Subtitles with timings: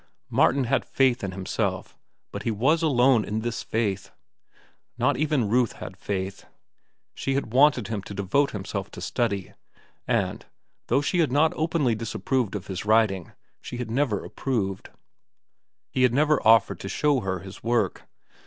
[0.31, 1.95] Martin had faith in himself,
[2.31, 4.09] but he was alone in this faith.
[4.97, 6.47] Not even Ruth had faith.
[7.13, 9.53] She had wanted him to devote himself to study,
[10.07, 10.43] and,
[10.87, 14.89] though she had not openly disapproved of his writing, she had never approved.
[15.91, 18.07] He had never offered to show her his work.